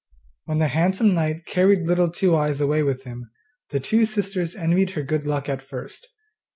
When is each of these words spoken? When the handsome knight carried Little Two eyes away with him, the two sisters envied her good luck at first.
When 0.45 0.57
the 0.57 0.69
handsome 0.69 1.13
knight 1.13 1.45
carried 1.45 1.83
Little 1.83 2.09
Two 2.09 2.35
eyes 2.35 2.59
away 2.59 2.81
with 2.81 3.03
him, 3.03 3.29
the 3.69 3.79
two 3.79 4.07
sisters 4.07 4.55
envied 4.55 4.89
her 4.97 5.03
good 5.03 5.27
luck 5.27 5.47
at 5.47 5.61
first. 5.61 6.07